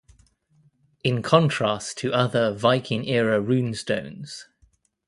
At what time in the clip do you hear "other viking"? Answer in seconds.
2.11-3.07